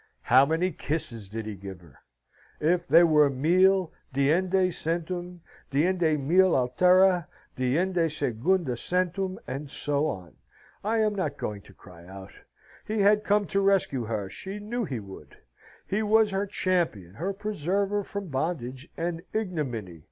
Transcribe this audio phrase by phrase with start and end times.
[0.23, 1.99] How many kisses did he give her?
[2.59, 10.33] If they were mille, deinde centum, dein mille altera, dein secunda centum, and so on,
[10.83, 12.31] I am not going to cry out.
[12.87, 14.27] He had come to rescue her.
[14.27, 15.37] She knew he would;
[15.85, 19.99] he was her champion, her preserver from bondage and ignominy.